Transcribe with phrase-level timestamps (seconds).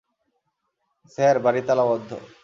[1.13, 2.11] Sir, বাড়ি তালাবদ্ধ।